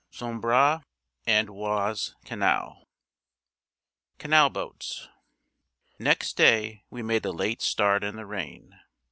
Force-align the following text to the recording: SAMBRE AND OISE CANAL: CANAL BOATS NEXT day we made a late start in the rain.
SAMBRE 0.09 0.81
AND 1.27 1.47
OISE 1.47 2.15
CANAL: 2.25 2.87
CANAL 4.17 4.49
BOATS 4.49 5.07
NEXT 5.99 6.33
day 6.37 6.81
we 6.89 7.03
made 7.03 7.23
a 7.23 7.31
late 7.31 7.61
start 7.61 8.03
in 8.03 8.15
the 8.15 8.25
rain. 8.25 8.79